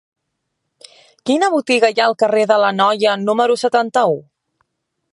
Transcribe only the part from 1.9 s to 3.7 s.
hi ha al carrer de l'Anoia número